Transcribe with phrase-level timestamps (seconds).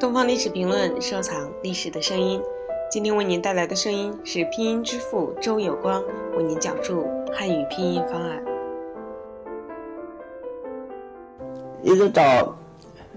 [0.00, 2.40] 东方历史评论，收藏历史的声音。
[2.90, 6.02] 今天为您带来的声音是拼音之父周有光
[6.38, 8.42] 为您讲述汉语拼音方案。
[11.82, 12.56] 一直到，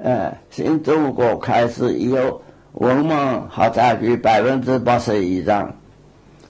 [0.04, 2.41] 呃，新中国开始以后，
[2.73, 5.73] 文盲还占据百分之八十以上。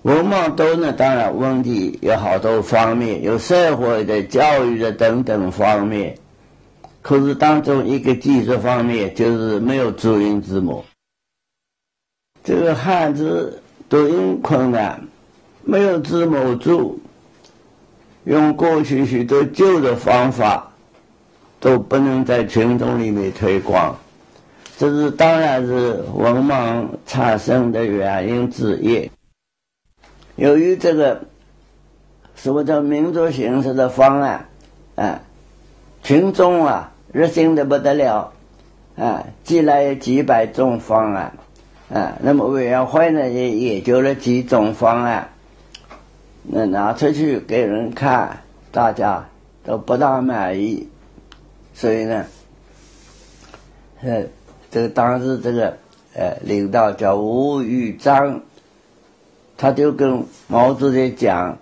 [0.02, 6.18] 文盲多呢，当然问题有好多方面，有社会的、教育的等等方面。
[7.04, 10.86] 可是当中一个技术方面就是没有注音字母，
[12.46, 15.06] 这个汉字读音困难，
[15.64, 16.98] 没有字母注，
[18.24, 20.72] 用过去许多旧的方法
[21.60, 23.98] 都不能在群众里面推广，
[24.78, 29.12] 这是当然是文盲产生的原因之一。
[30.38, 31.26] 由于这个
[32.34, 34.48] 什么叫民族形式的方案，
[34.96, 35.20] 啊，
[36.02, 36.92] 群众啊。
[37.14, 38.34] 热心的不得了，
[38.98, 41.34] 啊，寄来几百种方案，
[41.94, 45.30] 啊，那么委员会呢也研究了几种方案，
[46.42, 49.30] 那拿出去给人看，大家
[49.64, 50.90] 都不大满意，
[51.76, 52.26] 所以呢，
[54.02, 54.24] 呃，
[54.72, 55.78] 这个当时这个
[56.16, 58.42] 呃领导叫吴玉章，
[59.56, 61.60] 他就跟毛主席讲，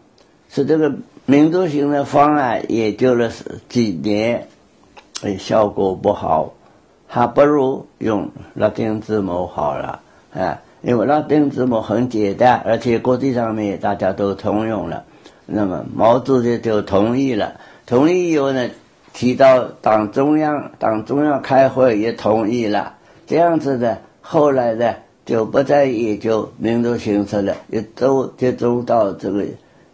[0.50, 0.94] 说这个
[1.26, 3.30] 民族性的方案研究了
[3.68, 4.48] 几年。
[5.24, 6.52] 哎，效果不好，
[7.06, 10.00] 还不如用拉丁字母好了，
[10.34, 15.04] 啊，因为拉丁字母很简单，而且国际上面大家都通用了。
[15.46, 17.54] 那么毛主席就同意了，
[17.86, 18.68] 同意以后呢，
[19.14, 22.96] 提到党中央，党中央开会也同意了。
[23.28, 24.92] 这样子的，后来呢
[25.24, 29.46] 就不再研究民族形式了，也都集中到这个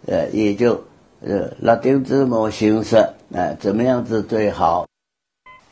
[0.06, 0.80] 呃研究
[1.20, 2.96] 呃拉丁字母形式，
[3.36, 4.88] 啊，怎么样子最好？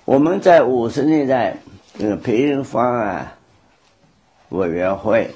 [0.06, 1.58] 我们在五十年代，
[1.98, 3.32] 这个培训方案
[4.50, 5.32] 委员会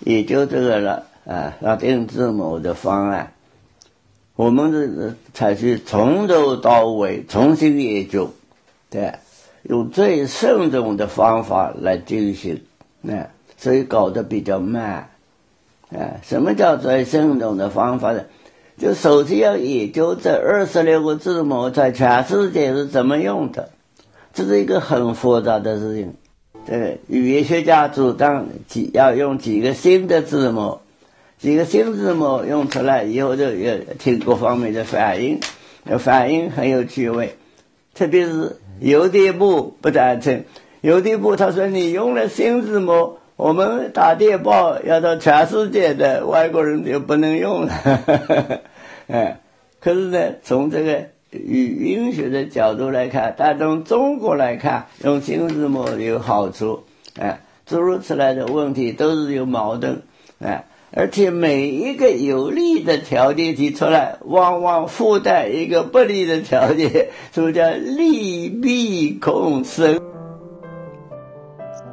[0.00, 3.34] 也就这个了啊，拉丁字母的方案，
[4.34, 8.30] 我们是采取从头到尾重新研究，
[8.88, 9.12] 对，
[9.64, 12.64] 用最慎重的方法来进行，
[13.02, 15.10] 那所以搞得比较慢，
[15.90, 18.24] 啊，什么叫最慎重的方法呢？
[18.78, 23.68] 就首先要研究这二十六个字母在全世界是怎么用的。
[24.34, 26.14] 这是一个很复杂的事情，
[26.66, 30.80] 这个语言学家主张几要用几个新的字母，
[31.38, 35.38] 几个新字母用出来以后，就有听各方面的反应，
[36.00, 37.36] 反应很有趣味。
[37.94, 40.42] 特别是邮电部不赞成，
[40.80, 47.72] 邮电部他说你用了新字母，我们打电报要到全世界的外国人就不能用了。
[49.06, 49.40] 哎，
[49.80, 51.13] 可是呢，从这个。
[51.34, 56.84] 语音学的角度来看，但从中国来看，用新字母有好处，
[57.18, 60.02] 哎，诸如此类的问题都是有矛盾，
[60.38, 70.00] 哎，而且每一个有利的条件提出来，往往附带一个不利的条件，什么叫利弊共生？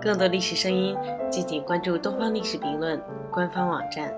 [0.01, 0.95] 更多历史声音，
[1.29, 2.99] 敬请关注东方历史评论
[3.31, 4.11] 官方网站。